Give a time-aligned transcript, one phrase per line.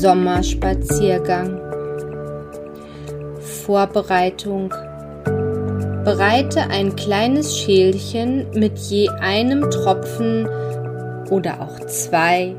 [0.00, 1.60] Sommerspaziergang.
[3.40, 4.72] Vorbereitung.
[6.04, 10.48] Bereite ein kleines Schälchen mit je einem Tropfen
[11.30, 12.54] oder auch zwei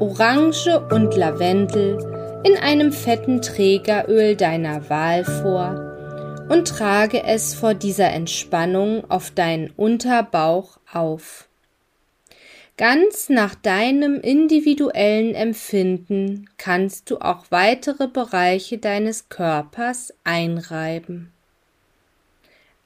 [0.00, 1.96] Orange und Lavendel
[2.42, 9.70] in einem fetten Trägeröl deiner Wahl vor und trage es vor dieser Entspannung auf deinen
[9.76, 11.49] Unterbauch auf.
[12.80, 21.30] Ganz nach deinem individuellen Empfinden kannst du auch weitere Bereiche deines Körpers einreiben.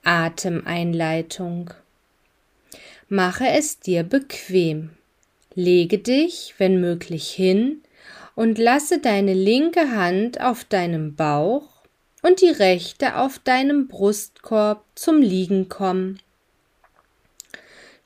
[0.02, 1.70] Atemeinleitung.
[3.08, 4.90] Mache es dir bequem.
[5.54, 7.80] Lege dich, wenn möglich, hin
[8.34, 11.68] und lasse deine linke Hand auf deinem Bauch
[12.20, 16.18] und die rechte auf deinem Brustkorb zum Liegen kommen.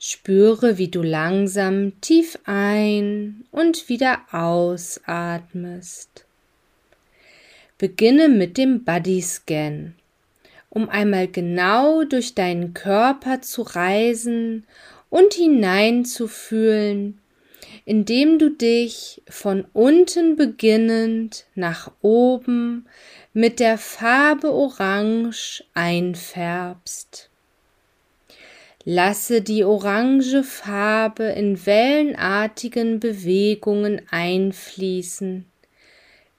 [0.01, 6.25] Spüre, wie du langsam tief ein und wieder ausatmest.
[7.77, 9.93] Beginne mit dem Body Scan,
[10.69, 14.65] um einmal genau durch deinen Körper zu reisen
[15.09, 17.19] und hineinzufühlen,
[17.83, 22.87] indem du dich von unten beginnend nach oben
[23.33, 27.29] mit der Farbe Orange einfärbst.
[28.91, 35.45] Lasse die orange Farbe in wellenartigen Bewegungen einfließen.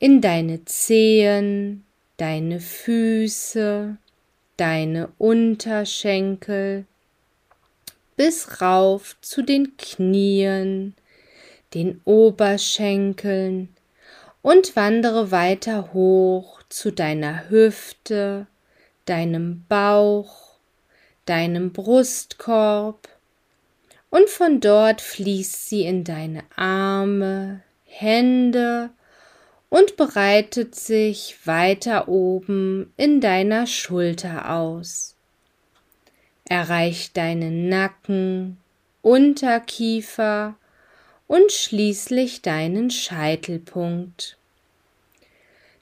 [0.01, 1.85] In deine Zehen,
[2.17, 3.99] deine Füße,
[4.57, 6.87] deine Unterschenkel
[8.17, 10.97] bis rauf zu den Knien,
[11.73, 13.69] den Oberschenkeln
[14.43, 18.49] und wandere weiter hoch zu deiner Hüfte,
[19.05, 20.50] deinem Bauch,
[21.31, 23.09] deinem Brustkorb
[24.11, 28.91] und von dort fließt sie in deine Arme, Hände
[29.69, 35.15] und breitet sich weiter oben in deiner Schulter aus.
[36.49, 38.59] Erreicht deinen Nacken,
[39.01, 40.57] Unterkiefer
[41.29, 44.37] und schließlich deinen Scheitelpunkt.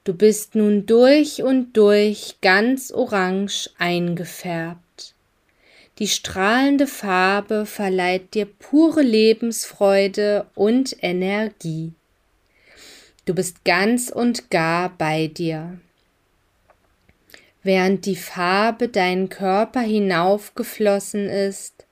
[0.05, 4.88] Du bist nun durch und durch ganz orange eingefärbt.
[5.99, 11.93] Die strahlende Farbe verleiht dir pure Lebensfreude und Energie.
[13.25, 15.79] Du bist ganz und gar bei dir.
[17.65, 21.85] Während die Farbe deinen Körper hinaufgeflossen ist,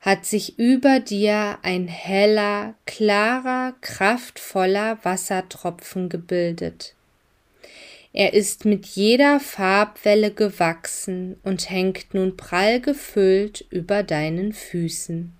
[0.00, 6.94] hat sich über dir ein heller, klarer, kraftvoller Wassertropfen gebildet.
[8.12, 15.32] Er ist mit jeder Farbwelle gewachsen und hängt nun prall gefüllt über deinen Füßen.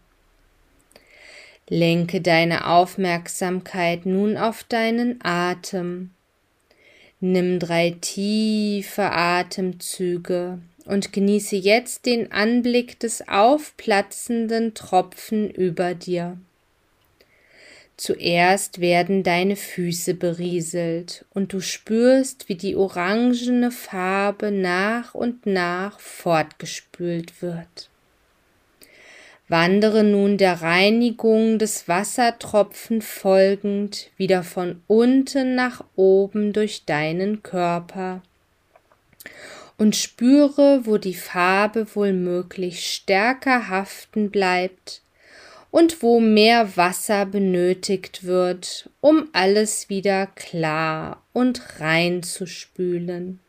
[1.69, 6.11] Lenke deine Aufmerksamkeit nun auf deinen Atem.
[7.21, 16.39] Nimm drei tiefe Atemzüge und genieße jetzt den Anblick des aufplatzenden Tropfen über dir.
[18.01, 26.01] Zuerst werden deine Füße berieselt und du spürst, wie die orangene Farbe nach und nach
[26.01, 27.91] fortgespült wird.
[29.49, 38.23] Wandere nun der Reinigung des Wassertropfen folgend wieder von unten nach oben durch deinen Körper
[39.77, 45.03] und spüre, wo die Farbe wohl möglich stärker haften bleibt
[45.71, 53.41] und wo mehr Wasser benötigt wird, um alles wieder klar und rein zu spülen.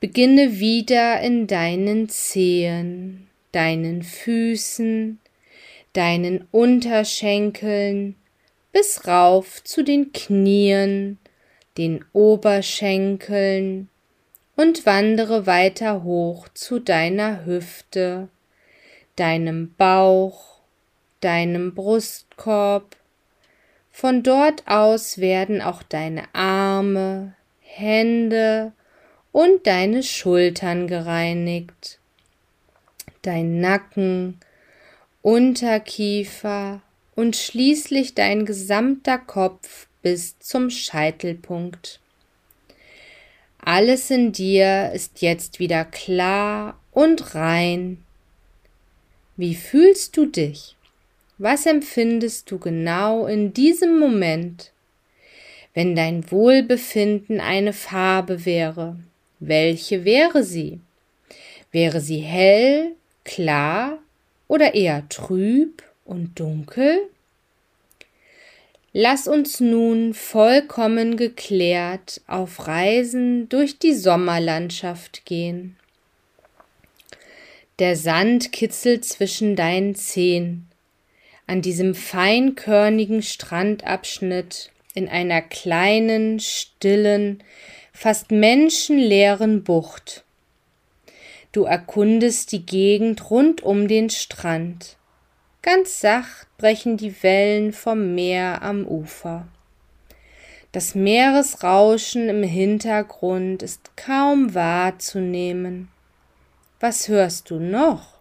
[0.00, 5.18] Beginne wieder in deinen Zehen, deinen Füßen,
[5.92, 8.16] deinen Unterschenkeln
[8.72, 11.18] bis rauf zu den Knien,
[11.78, 13.88] den Oberschenkeln
[14.54, 18.28] und wandere weiter hoch zu deiner Hüfte,
[19.16, 20.60] deinem Bauch,
[21.20, 22.96] deinem Brustkorb.
[23.90, 28.72] Von dort aus werden auch deine Arme, Hände
[29.32, 31.98] und deine Schultern gereinigt,
[33.22, 34.38] dein Nacken,
[35.22, 36.82] Unterkiefer
[37.14, 42.00] und schließlich dein gesamter Kopf bis zum Scheitelpunkt.
[43.58, 48.05] Alles in dir ist jetzt wieder klar und rein
[49.36, 50.76] wie fühlst du dich?
[51.38, 54.72] Was empfindest du genau in diesem Moment?
[55.74, 58.96] Wenn dein Wohlbefinden eine Farbe wäre,
[59.38, 60.80] welche wäre sie?
[61.70, 62.92] Wäre sie hell,
[63.24, 63.98] klar
[64.48, 67.00] oder eher trüb und dunkel?
[68.94, 75.76] Lass uns nun vollkommen geklärt auf Reisen durch die Sommerlandschaft gehen.
[77.78, 80.66] Der Sand kitzelt zwischen deinen Zehen.
[81.46, 87.44] An diesem feinkörnigen Strandabschnitt in einer kleinen, stillen,
[87.92, 90.24] fast menschenleeren Bucht.
[91.52, 94.96] Du erkundest die Gegend rund um den Strand.
[95.60, 99.48] Ganz sacht brechen die Wellen vom Meer am Ufer.
[100.72, 105.90] Das Meeresrauschen im Hintergrund ist kaum wahrzunehmen.
[106.78, 108.16] Was hörst du noch?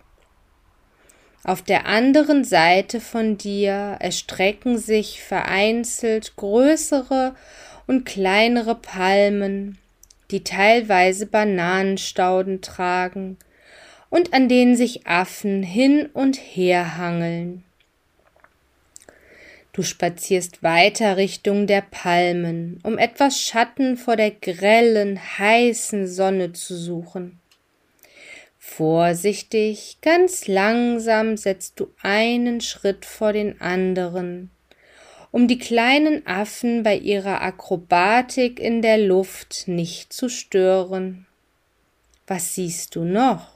[1.43, 7.35] Auf der anderen Seite von dir erstrecken sich vereinzelt größere
[7.85, 9.77] und kleinere Palmen,
[10.31, 13.37] die teilweise Bananenstauden tragen
[14.09, 17.65] und an denen sich Affen hin und her hangeln.
[19.73, 26.77] Du spazierst weiter Richtung der Palmen, um etwas Schatten vor der grellen, heißen Sonne zu
[26.77, 27.41] suchen.
[28.67, 34.49] Vorsichtig, ganz langsam setzt du einen Schritt vor den anderen,
[35.31, 41.25] um die kleinen Affen bei ihrer Akrobatik in der Luft nicht zu stören.
[42.27, 43.47] Was siehst du noch?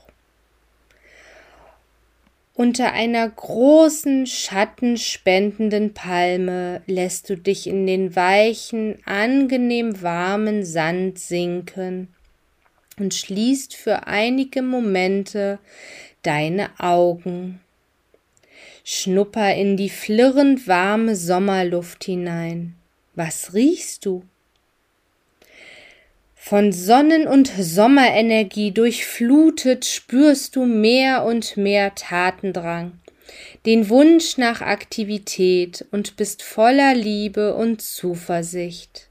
[2.53, 12.13] Unter einer großen, schattenspendenden Palme lässt du dich in den weichen, angenehm warmen Sand sinken
[12.99, 15.59] und schließt für einige Momente
[16.21, 17.59] deine Augen.
[18.83, 22.75] Schnupper in die flirrend warme Sommerluft hinein.
[23.15, 24.23] Was riechst du?
[26.35, 32.93] Von Sonnen- und Sommerenergie durchflutet spürst du mehr und mehr Tatendrang,
[33.65, 39.08] den Wunsch nach Aktivität und bist voller Liebe und Zuversicht.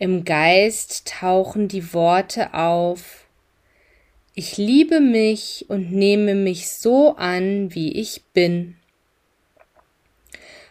[0.00, 3.26] Im Geist tauchen die Worte auf.
[4.34, 8.76] Ich liebe mich und nehme mich so an, wie ich bin.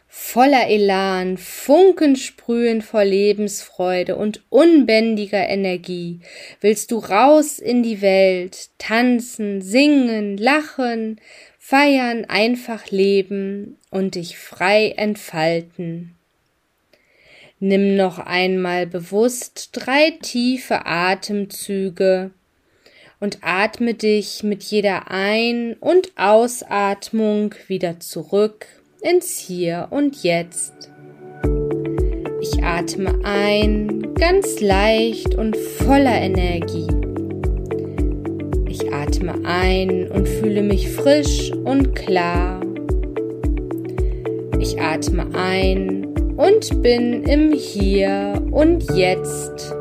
[0.08, 6.22] Voller Elan, funkensprühend vor Lebensfreude und unbändiger Energie,
[6.62, 11.20] willst du raus in die Welt, tanzen, singen, lachen,
[11.60, 16.17] feiern, einfach leben und dich frei entfalten.
[17.60, 22.30] Nimm noch einmal bewusst drei tiefe Atemzüge
[23.20, 28.68] und atme dich mit jeder Ein- und Ausatmung wieder zurück
[29.02, 30.92] ins Hier und Jetzt.
[32.42, 36.88] Ich atme ein, ganz leicht und voller Energie.
[38.70, 42.62] Ich atme ein und fühle mich frisch und klar.
[44.60, 46.07] Ich atme ein
[46.38, 49.77] und bin im Hier und Jetzt.